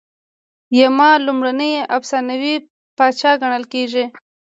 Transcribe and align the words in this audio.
یما 0.79 1.11
لومړنی 1.25 1.73
افسانوي 1.97 2.55
پاچا 2.97 3.31
ګڼل 3.41 3.63
کیږي 3.73 4.03